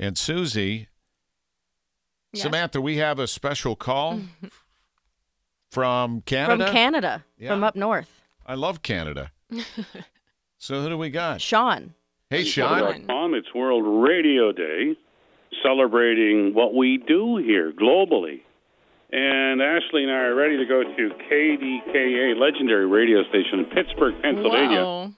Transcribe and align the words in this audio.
And 0.00 0.16
Susie, 0.16 0.88
Yes. 2.32 2.42
Samantha, 2.42 2.80
we 2.80 2.98
have 2.98 3.18
a 3.18 3.26
special 3.26 3.74
call 3.74 4.20
from 5.70 6.20
Canada. 6.22 6.66
From 6.66 6.74
Canada, 6.74 7.24
Yeah. 7.38 7.50
from 7.50 7.64
up 7.64 7.74
north. 7.76 8.22
I 8.46 8.54
love 8.54 8.82
Canada. 8.82 9.32
so 10.58 10.82
who 10.82 10.88
do 10.90 10.98
we 10.98 11.10
got? 11.10 11.40
Sean. 11.40 11.94
Hey, 12.30 12.44
Sean. 12.44 13.06
Tom, 13.06 13.34
it's 13.34 13.52
World 13.54 14.04
Radio 14.06 14.52
Day, 14.52 14.94
celebrating 15.62 16.52
what 16.54 16.74
we 16.74 16.98
do 16.98 17.38
here 17.38 17.72
globally. 17.72 18.40
And 19.10 19.62
Ashleigh 19.62 20.02
and 20.02 20.10
I 20.10 20.16
are 20.28 20.34
ready 20.34 20.58
to 20.58 20.66
go 20.66 20.82
to 20.82 21.10
KDKA, 21.30 22.38
legendary 22.38 22.86
radio 22.86 23.22
station 23.30 23.60
in 23.60 23.64
Pittsburgh, 23.66 24.14
Pennsylvania. 24.22 24.84
Whoa. 24.84 25.12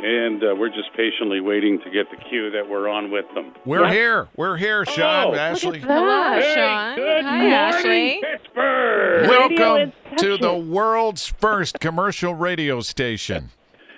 And 0.00 0.42
uh, 0.44 0.54
we're 0.56 0.68
just 0.68 0.92
patiently 0.96 1.40
waiting 1.40 1.80
to 1.80 1.90
get 1.90 2.08
the 2.10 2.16
cue 2.28 2.50
that 2.50 2.68
we're 2.68 2.88
on 2.88 3.10
with 3.10 3.24
them. 3.34 3.52
We're 3.64 3.88
here. 3.88 4.28
We're 4.36 4.56
here, 4.56 4.84
Sean. 4.86 5.34
Oh, 5.34 5.36
Ashleigh. 5.36 5.80
Hello, 5.80 6.38
Hey, 6.40 6.54
Sean. 6.54 6.94
good 6.96 7.24
Hi, 7.24 7.36
morning, 7.36 7.52
Ashleigh. 7.52 8.20
Pittsburgh. 8.20 9.28
Welcome 9.28 9.92
to 10.18 10.36
the 10.38 10.54
world's 10.54 11.26
first 11.26 11.80
commercial 11.80 12.34
radio 12.34 12.80
station. 12.80 13.50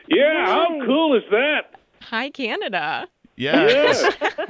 Yeah, 0.09 0.47
how 0.47 0.69
cool 0.87 1.17
is 1.17 1.23
that? 1.31 1.79
Hi, 2.03 2.31
Canada. 2.31 3.07
Yes. 3.37 4.03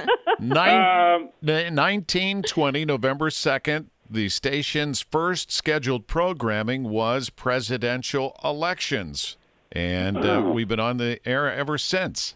Nine, 0.38 1.20
Um, 1.22 1.28
1920, 1.42 2.84
November 2.84 3.28
2nd, 3.28 3.86
the 4.08 4.28
station's 4.28 5.00
first 5.02 5.50
scheduled 5.50 6.06
programming 6.06 6.84
was 6.84 7.28
presidential 7.28 8.36
elections. 8.44 9.36
And 9.72 10.16
uh, 10.16 10.50
we've 10.52 10.68
been 10.68 10.80
on 10.80 10.96
the 10.96 11.20
air 11.24 11.52
ever 11.52 11.78
since. 11.78 12.34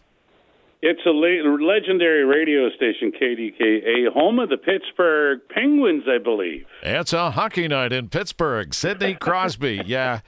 It's 0.81 1.01
a 1.05 1.09
le- 1.09 1.65
legendary 1.65 2.23
radio 2.25 2.69
station, 2.75 3.11
KDKA, 3.11 4.13
home 4.13 4.39
of 4.39 4.49
the 4.49 4.57
Pittsburgh 4.57 5.39
Penguins, 5.49 6.03
I 6.07 6.19
believe. 6.19 6.65
It's 6.83 7.11
a 7.11 7.31
hockey 7.31 7.67
night 7.67 7.91
in 7.91 8.09
Pittsburgh. 8.09 8.73
Sidney 8.73 9.15
Crosby. 9.15 9.81
Yeah. 9.85 10.19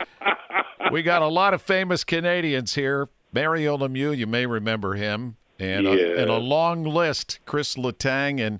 We 0.91 1.03
got 1.03 1.21
a 1.21 1.27
lot 1.27 1.53
of 1.53 1.61
famous 1.61 2.03
Canadians 2.03 2.75
here. 2.75 3.09
Mario 3.33 3.77
Lemieux, 3.77 4.17
you 4.17 4.25
may 4.25 4.45
remember 4.45 4.95
him. 4.95 5.35
And, 5.59 5.85
a, 5.85 6.21
and 6.21 6.29
a 6.29 6.37
long 6.37 6.83
list. 6.83 7.39
Chris 7.45 7.75
Letang 7.75 8.39
and 8.39 8.59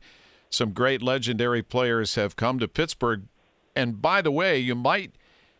some 0.50 0.72
great 0.72 1.02
legendary 1.02 1.61
players 1.64 2.16
have 2.16 2.36
come 2.36 2.59
to 2.59 2.67
Pittsburgh. 2.67 3.23
And 3.76 4.02
by 4.02 4.22
the 4.22 4.32
way, 4.32 4.59
you 4.59 4.76
might 4.76 5.14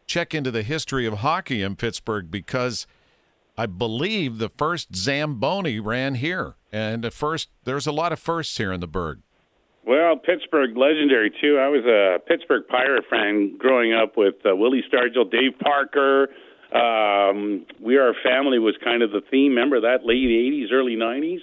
check 0.08 0.34
into 0.34 0.50
the 0.50 0.64
history 0.64 1.06
of 1.06 1.20
hockey 1.20 1.62
in 1.62 1.76
Pittsburgh 1.76 2.32
because 2.32 2.88
I 3.58 3.66
believe 3.66 4.38
the 4.38 4.50
first 4.50 4.96
Zamboni 4.96 5.80
ran 5.80 6.16
here. 6.16 6.56
And 6.72 7.04
the 7.04 7.12
first, 7.12 7.50
there's 7.66 7.86
a 7.86 7.92
lot 7.92 8.12
of 8.12 8.20
firsts 8.20 8.58
here 8.58 8.72
in 8.72 8.80
the 8.80 8.88
Burgh. 8.88 9.20
Well, 9.86 10.18
Pittsburgh 10.18 10.76
legendary 10.76 11.32
too. 11.42 11.58
I 11.60 11.70
was 11.70 11.86
a 11.86 12.20
Pittsburgh 12.28 12.64
Pirate 12.68 13.06
fan 13.10 13.58
growing 13.58 13.94
up 13.94 14.18
with 14.18 14.36
uh, 14.46 14.56
Willie 14.56 14.84
Stargell, 14.92 15.30
Dave 15.32 15.58
Parker. 15.60 16.28
Um, 16.74 17.66
we 17.80 17.96
Are 17.96 18.14
Family 18.22 18.60
was 18.60 18.76
kind 18.84 19.02
of 19.02 19.12
the 19.12 19.22
theme. 19.32 19.52
Remember 19.52 19.80
that 19.80 20.06
late 20.06 20.28
'80s, 20.28 20.74
early 20.74 20.98
'90s? 20.98 21.40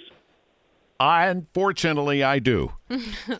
I, 0.99 1.25
unfortunately, 1.25 2.23
I 2.23 2.37
do. 2.37 2.73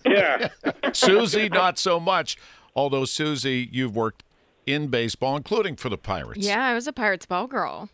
Yeah. 0.04 0.50
Susie, 0.94 1.50
not 1.50 1.78
so 1.78 2.00
much. 2.00 2.38
Although 2.76 3.06
Susie, 3.06 3.70
you've 3.72 3.96
worked 3.96 4.24
in 4.66 4.88
baseball, 4.88 5.36
including 5.38 5.76
for 5.76 5.90
the 5.90 5.98
Pirates. 5.98 6.46
Yeah, 6.46 6.64
I 6.66 6.74
was 6.74 6.88
a 6.88 6.94
Pirates 6.94 7.26
ball 7.26 7.48
girl. 7.48 7.90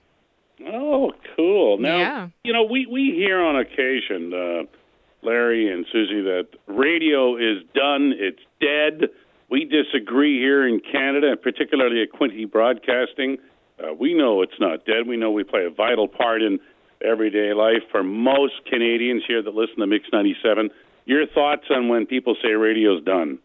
oh, 0.67 1.11
cool. 1.35 1.77
Now, 1.79 1.97
Yeah. 1.97 2.27
you 2.43 2.53
know, 2.53 2.63
we 2.63 2.85
we 2.85 3.11
hear 3.15 3.39
on 3.41 3.55
occasion, 3.55 4.33
uh, 4.33 4.63
Larry 5.23 5.71
and 5.71 5.85
Susie, 5.91 6.21
that 6.21 6.47
radio 6.67 7.35
is 7.35 7.63
done. 7.73 8.13
It's 8.17 8.41
dead. 8.59 9.09
We 9.49 9.65
disagree 9.65 10.39
here 10.39 10.65
in 10.67 10.79
Canada, 10.79 11.31
and 11.31 11.41
particularly 11.41 12.01
at 12.03 12.11
Quinte 12.11 12.49
Broadcasting. 12.51 13.37
Uh, 13.83 13.93
we 13.93 14.13
know 14.13 14.41
it's 14.43 14.59
not 14.59 14.85
dead. 14.85 15.07
We 15.07 15.17
know 15.17 15.31
we 15.31 15.43
play 15.43 15.65
a 15.65 15.69
vital 15.69 16.07
part 16.07 16.41
in 16.43 16.59
everyday 17.03 17.53
life 17.53 17.81
for 17.91 18.03
most 18.03 18.63
Canadians 18.69 19.23
here 19.27 19.41
that 19.41 19.55
listen 19.55 19.77
to 19.79 19.87
Mix 19.87 20.05
97. 20.13 20.69
Your 21.05 21.25
thoughts 21.25 21.65
on 21.71 21.87
when 21.89 22.05
people 22.05 22.35
say 22.43 22.49
radio's 22.49 23.03
done? 23.03 23.39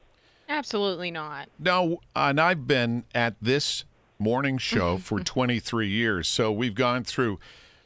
Absolutely 0.48 1.10
not. 1.10 1.48
No, 1.58 2.00
and 2.14 2.40
I've 2.40 2.66
been 2.66 3.04
at 3.14 3.34
this 3.40 3.84
morning 4.18 4.58
show 4.58 4.94
mm-hmm, 4.94 5.02
for 5.02 5.16
mm-hmm. 5.16 5.24
23 5.24 5.88
years. 5.88 6.28
So 6.28 6.52
we've 6.52 6.74
gone 6.74 7.04
through 7.04 7.38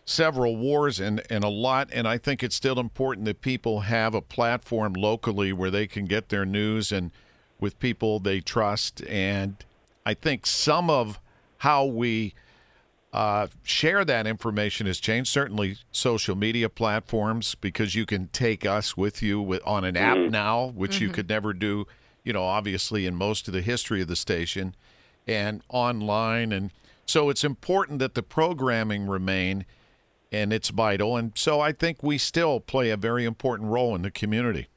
several 0.04 0.56
wars 0.56 1.00
and, 1.00 1.22
and 1.30 1.44
a 1.44 1.48
lot. 1.48 1.88
And 1.92 2.06
I 2.06 2.18
think 2.18 2.42
it's 2.42 2.56
still 2.56 2.78
important 2.78 3.24
that 3.26 3.40
people 3.40 3.80
have 3.80 4.14
a 4.14 4.20
platform 4.20 4.92
locally 4.94 5.52
where 5.52 5.70
they 5.70 5.86
can 5.86 6.04
get 6.04 6.28
their 6.28 6.44
news 6.44 6.92
and 6.92 7.10
with 7.58 7.78
people 7.78 8.18
they 8.18 8.40
trust. 8.40 9.02
And 9.06 9.56
I 10.04 10.14
think 10.14 10.46
some 10.46 10.90
of 10.90 11.20
how 11.58 11.84
we 11.84 12.34
uh, 13.12 13.48
share 13.62 14.04
that 14.04 14.26
information 14.26 14.86
has 14.86 14.98
changed. 14.98 15.30
Certainly, 15.30 15.76
social 15.90 16.36
media 16.36 16.68
platforms 16.68 17.54
because 17.54 17.94
you 17.94 18.06
can 18.06 18.28
take 18.28 18.64
us 18.64 18.96
with 18.96 19.20
you 19.22 19.40
with, 19.40 19.62
on 19.66 19.84
an 19.84 19.96
app 19.96 20.16
mm-hmm. 20.16 20.30
now, 20.30 20.66
which 20.74 21.00
you 21.00 21.10
could 21.10 21.28
never 21.28 21.52
do. 21.52 21.86
You 22.24 22.32
know, 22.32 22.42
obviously, 22.42 23.06
in 23.06 23.14
most 23.14 23.48
of 23.48 23.54
the 23.54 23.62
history 23.62 24.02
of 24.02 24.08
the 24.08 24.16
station, 24.16 24.74
and 25.26 25.62
online, 25.68 26.52
and 26.52 26.70
so 27.06 27.30
it's 27.30 27.44
important 27.44 27.98
that 27.98 28.14
the 28.14 28.22
programming 28.22 29.06
remain, 29.06 29.66
and 30.30 30.52
it's 30.52 30.68
vital. 30.68 31.16
And 31.16 31.32
so 31.34 31.60
I 31.60 31.72
think 31.72 32.02
we 32.02 32.18
still 32.18 32.60
play 32.60 32.90
a 32.90 32.96
very 32.96 33.24
important 33.24 33.70
role 33.70 33.94
in 33.94 34.02
the 34.02 34.10
community. 34.10 34.68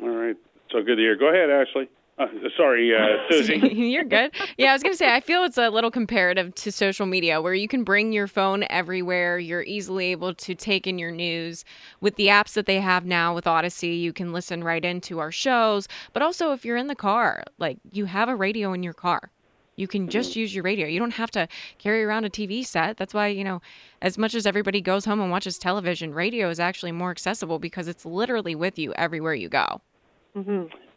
All 0.00 0.08
right. 0.08 0.36
So 0.70 0.82
good 0.82 0.96
to 0.96 1.02
hear. 1.02 1.16
Go 1.16 1.28
ahead, 1.28 1.48
Ashleigh. 1.48 1.88
Uh, 2.18 2.26
sorry, 2.56 2.92
uh, 2.94 3.18
Susie. 3.30 3.58
You're 3.72 4.04
good. 4.04 4.32
Yeah, 4.56 4.70
I 4.70 4.72
was 4.72 4.82
going 4.82 4.92
to 4.92 4.96
say, 4.98 5.14
I 5.14 5.20
feel 5.20 5.44
it's 5.44 5.58
a 5.58 5.70
little 5.70 5.90
comparative 5.90 6.54
to 6.56 6.72
social 6.72 7.06
media 7.06 7.40
where 7.40 7.54
you 7.54 7.68
can 7.68 7.84
bring 7.84 8.12
your 8.12 8.26
phone 8.26 8.64
everywhere. 8.68 9.38
You're 9.38 9.62
easily 9.62 10.06
able 10.06 10.34
to 10.34 10.54
take 10.54 10.86
in 10.86 10.98
your 10.98 11.12
news. 11.12 11.64
With 12.00 12.16
the 12.16 12.26
apps 12.26 12.54
that 12.54 12.66
they 12.66 12.80
have 12.80 13.04
now 13.04 13.34
with 13.34 13.44
Audacy, 13.44 14.00
you 14.00 14.12
can 14.12 14.32
listen 14.32 14.64
right 14.64 14.84
into 14.84 15.18
our 15.20 15.30
shows. 15.30 15.86
But 16.12 16.22
also, 16.22 16.52
if 16.52 16.64
you're 16.64 16.76
in 16.76 16.88
the 16.88 16.96
car, 16.96 17.44
like 17.58 17.78
you 17.92 18.06
have 18.06 18.28
a 18.28 18.36
radio 18.36 18.72
in 18.72 18.82
your 18.82 18.94
car. 18.94 19.30
You 19.76 19.86
can 19.86 20.08
just 20.08 20.34
use 20.34 20.52
your 20.52 20.64
radio. 20.64 20.88
You 20.88 20.98
don't 20.98 21.12
have 21.12 21.30
to 21.30 21.46
carry 21.78 22.02
around 22.02 22.24
a 22.24 22.30
TV 22.30 22.66
set. 22.66 22.96
That's 22.96 23.14
why, 23.14 23.28
you 23.28 23.44
know, 23.44 23.62
as 24.02 24.18
much 24.18 24.34
as 24.34 24.44
everybody 24.44 24.80
goes 24.80 25.04
home 25.04 25.20
and 25.20 25.30
watches 25.30 25.56
television, 25.56 26.12
radio 26.12 26.50
is 26.50 26.58
actually 26.58 26.90
more 26.90 27.12
accessible 27.12 27.60
because 27.60 27.86
it's 27.86 28.04
literally 28.04 28.56
with 28.56 28.76
you 28.76 28.92
everywhere 28.94 29.34
you 29.34 29.48
go. 29.48 29.80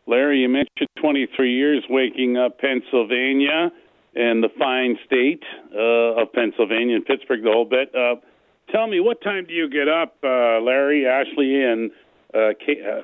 Larry, 0.07 0.39
you 0.39 0.50
mentioned 0.50 0.89
23 1.00 1.53
years 1.53 1.84
waking 1.89 2.38
up 2.38 2.59
Pennsylvania 2.59 3.72
and 4.16 4.44
the 4.44 4.50
fine 4.59 4.97
state 5.06 5.44
uh, 5.73 6.22
of 6.22 6.34
Pennsylvania 6.34 6.95
and 6.95 7.06
Pittsburgh, 7.06 7.44
the 7.44 7.51
whole 7.51 7.66
bit. 7.66 7.94
Uh, 7.95 8.16
tell 8.72 8.88
me, 8.88 9.00
what 9.00 9.22
time 9.22 9.45
do 9.45 9.53
you 9.53 9.69
get 9.69 9.88
up, 9.88 10.16
uh, 10.23 10.59
Larry, 10.59 11.03
Ashleigh, 11.03 11.72
and 11.72 11.91
uh, 12.34 12.53
Kate, 12.66 12.79
uh, 12.84 13.01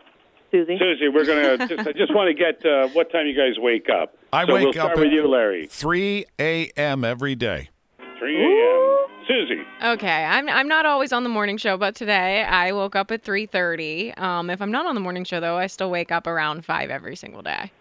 Susie. 0.51 0.77
Susie? 0.79 1.09
We're 1.09 1.25
gonna. 1.25 1.57
Just, 1.67 1.87
I 1.87 1.91
just 1.91 2.15
want 2.15 2.27
to 2.29 2.33
get 2.33 2.65
uh, 2.65 2.87
what 2.89 3.11
time 3.11 3.27
you 3.27 3.35
guys 3.35 3.57
wake 3.57 3.87
up. 3.89 4.15
I 4.31 4.45
so 4.45 4.53
wake 4.53 4.61
we'll 4.61 4.69
up 4.69 4.75
start 4.75 4.97
at 4.97 5.03
with 5.03 5.11
you, 5.11 5.27
Larry. 5.27 5.67
3 5.67 6.25
a.m. 6.39 7.03
every 7.03 7.35
day. 7.35 7.69
3 8.19 8.35
a.m. 9.37 9.47
Susie. 9.47 9.63
Okay, 9.83 10.25
I'm 10.25 10.49
I'm 10.49 10.67
not 10.67 10.85
always 10.85 11.11
on 11.13 11.23
the 11.23 11.29
morning 11.29 11.57
show, 11.57 11.77
but 11.77 11.95
today 11.95 12.43
I 12.43 12.71
woke 12.71 12.95
up 12.95 13.11
at 13.11 13.23
3:30. 13.23 14.17
Um, 14.19 14.49
if 14.49 14.61
I'm 14.61 14.71
not 14.71 14.85
on 14.85 14.95
the 14.95 15.01
morning 15.01 15.23
show 15.23 15.39
though, 15.39 15.57
I 15.57 15.67
still 15.67 15.89
wake 15.89 16.11
up 16.11 16.27
around 16.27 16.65
five 16.65 16.89
every 16.89 17.15
single 17.15 17.41
day. 17.41 17.71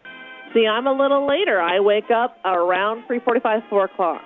See, 0.54 0.66
I'm 0.66 0.86
a 0.86 0.92
little 0.92 1.26
later. 1.26 1.60
I 1.60 1.80
wake 1.80 2.10
up 2.10 2.38
around 2.44 3.04
3:45, 3.08 3.68
4 3.68 3.84
o'clock. 3.84 4.22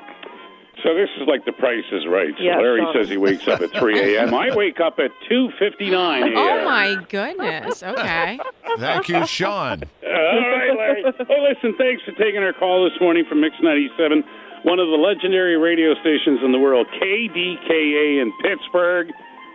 So 0.84 0.94
this 0.94 1.10
is 1.20 1.26
like 1.28 1.44
the 1.44 1.52
Price 1.52 1.84
is 1.92 2.06
Right. 2.08 2.32
So 2.38 2.42
Yeah, 2.42 2.56
Larry 2.56 2.80
so- 2.94 3.00
says 3.00 3.08
he 3.10 3.18
wakes 3.18 3.46
up 3.48 3.60
at 3.60 3.70
3 3.72 4.16
a.m. 4.16 4.32
I 4.32 4.54
wake 4.54 4.80
up 4.80 4.98
at 4.98 5.10
2:59 5.28 6.22
a.m. 6.22 6.32
Oh 6.36 6.64
my 6.64 6.96
goodness. 7.08 7.82
Okay. 7.82 8.38
Thank 8.78 9.08
you, 9.08 9.26
Sean. 9.26 9.82
All 10.02 10.10
right, 10.10 10.76
Larry. 10.76 11.02
Hey, 11.28 11.48
listen, 11.48 11.74
thanks 11.76 12.02
for 12.04 12.12
taking 12.12 12.42
our 12.42 12.52
call 12.54 12.88
this 12.88 12.98
morning 13.00 13.24
from 13.28 13.40
Mix 13.40 13.56
97, 13.60 14.24
one 14.64 14.78
of 14.78 14.88
the 14.88 14.96
legendary 14.96 15.56
radio 15.56 15.94
stations 16.00 16.40
in 16.44 16.52
the 16.52 16.58
world, 16.58 16.86
KDKA 17.00 18.20
in 18.22 18.32
Pittsburgh, 18.42 19.08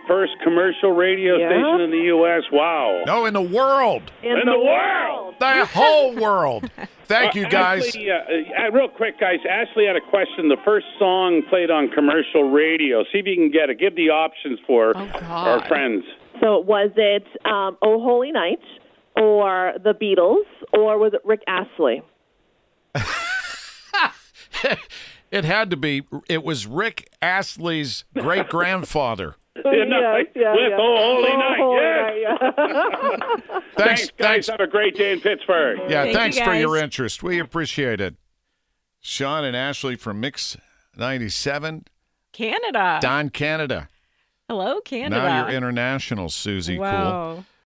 first 0.07 0.33
commercial 0.43 0.91
radio 0.91 1.37
Yeah. 1.37 1.49
station 1.49 1.81
in 1.81 1.91
the 1.91 2.03
U.S. 2.15 2.43
Wow. 2.51 3.03
No, 3.05 3.25
in 3.25 3.33
the 3.33 3.41
world, 3.41 4.03
In, 4.23 4.37
In 4.37 4.45
the 4.45 4.57
world. 4.59 5.35
the 5.39 5.65
whole 5.65 6.15
world. 6.15 6.69
Thank 7.05 7.35
you, 7.35 7.45
Uh, 7.45 7.49
guys. 7.49 7.95
Ashleigh, 7.95 8.09
uh, 8.09 8.67
uh, 8.67 8.71
real 8.71 8.87
quick, 8.89 9.19
guys. 9.19 9.39
Ashleigh 9.49 9.87
had 9.87 9.95
a 9.95 10.01
question. 10.09 10.47
The 10.49 10.57
first 10.65 10.85
song 10.99 11.43
played 11.49 11.69
on 11.71 11.89
commercial 11.89 12.49
radio. 12.51 13.03
See 13.11 13.19
if 13.19 13.25
you 13.27 13.35
can 13.35 13.51
get 13.51 13.69
it. 13.69 13.79
Give 13.79 13.95
the 13.95 14.09
options 14.09 14.59
for 14.67 14.93
Oh, 14.95 15.09
our 15.29 15.67
friends. 15.67 16.03
So 16.41 16.59
was 16.59 16.91
it 16.95 17.23
um, 17.45 17.77
Oh 17.81 17.99
Holy 18.01 18.31
Night 18.31 18.59
or 19.15 19.73
the 19.83 19.93
Beatles 19.93 20.45
or 20.73 20.97
was 20.97 21.13
it 21.13 21.21
Rick 21.23 21.41
Astley? 21.47 22.01
it 25.31 25.43
had 25.45 25.69
to 25.71 25.77
be. 25.77 26.03
It 26.29 26.43
was 26.43 26.65
Rick 26.67 27.09
Astley's 27.21 28.05
great 28.13 28.49
grandfather. 28.49 29.35
Yeah, 29.63 29.85
no, 29.85 29.99
yeah, 30.01 30.17
with 30.17 30.27
yeah. 30.35 30.77
Oh 30.77 30.97
Holy 30.97 31.29
Oh, 31.31 31.37
Night, 31.37 31.57
Holy 31.57 31.81
yes. 31.81 32.41
Night, 32.41 33.43
yeah. 33.47 33.59
Thanks, 33.77 34.01
Thanks, 34.01 34.01
guys. 34.11 34.11
thanks. 34.17 34.47
Have 34.47 34.59
a 34.59 34.67
great 34.67 34.97
day 34.97 35.13
in 35.13 35.21
Pittsburgh. 35.21 35.79
Yeah, 35.89 36.01
Thank 36.03 36.07
you, 36.09 36.13
thanks 36.19 36.39
for 36.41 36.53
your 36.53 36.75
interest. 36.75 37.23
We 37.23 37.39
appreciate 37.39 38.01
it. 38.01 38.15
Sean 38.99 39.45
and 39.45 39.55
Ashleigh 39.55 39.97
from 39.97 40.19
Mix 40.19 40.57
97, 40.97 41.85
Canada. 42.33 42.99
Don 43.01 43.29
Canada. 43.29 43.87
Hello, 44.49 44.81
Canada. 44.81 45.15
Now 45.23 45.47
you're 45.47 45.55
international, 45.55 46.27
Susie. 46.29 46.75
Cool. 46.75 46.81
Wow. 46.83 47.45